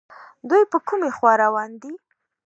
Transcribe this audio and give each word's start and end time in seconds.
دوی 0.49 0.63
په 0.71 0.77
کومې 0.87 1.09
خوا 1.17 1.33
روان 1.43 1.71
دي 1.81 1.93